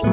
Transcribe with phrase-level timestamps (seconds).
[0.00, 0.06] Hi,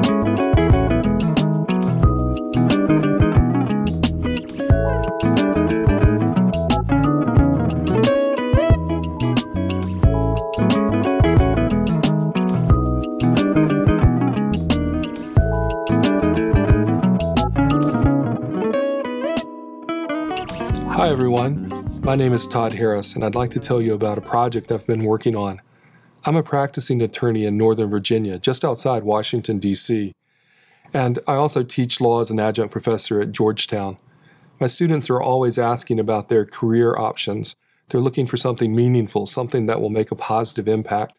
[21.10, 21.70] everyone.
[22.02, 24.84] My name is Todd Harris, and I'd like to tell you about a project I've
[24.88, 25.60] been working on.
[26.26, 30.12] I'm a practicing attorney in Northern Virginia, just outside Washington, D.C.,
[30.92, 33.96] and I also teach law as an adjunct professor at Georgetown.
[34.58, 37.54] My students are always asking about their career options.
[37.88, 41.16] They're looking for something meaningful, something that will make a positive impact.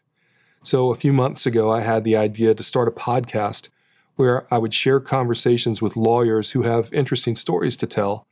[0.62, 3.70] So, a few months ago, I had the idea to start a podcast
[4.16, 8.26] where I would share conversations with lawyers who have interesting stories to tell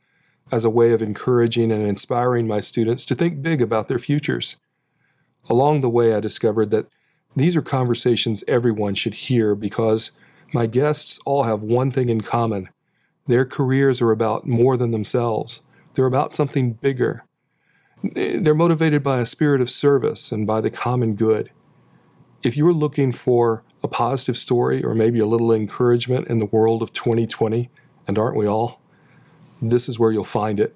[0.51, 4.57] as a way of encouraging and inspiring my students to think big about their futures.
[5.49, 6.87] Along the way, I discovered that
[7.35, 10.11] these are conversations everyone should hear because
[10.53, 12.69] my guests all have one thing in common.
[13.27, 15.61] Their careers are about more than themselves.
[15.93, 17.25] They're about something bigger.
[18.03, 21.51] They're motivated by a spirit of service and by the common good.
[22.43, 26.81] If you're looking for a positive story or maybe a little encouragement in the world
[26.81, 27.69] of 2020,
[28.07, 28.81] and aren't we all?
[29.61, 30.75] this is where you'll find it.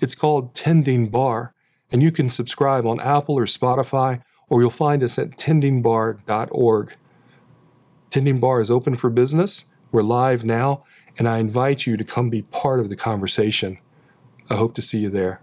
[0.00, 1.52] It's called Tending Bar,
[1.90, 6.92] and you can subscribe on Apple or Spotify, or you'll find us at tendingbar.org.
[8.10, 9.66] Tending Bar is open for business.
[9.90, 10.84] We're live now,
[11.18, 13.78] and I invite you to come be part of the conversation.
[14.50, 15.42] I hope to see you there.